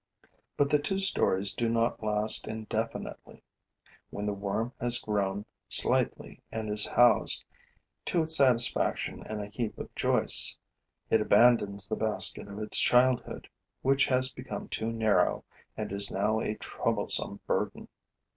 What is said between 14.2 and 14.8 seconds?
become